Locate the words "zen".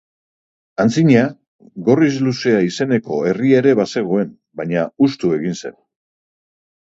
5.61-5.77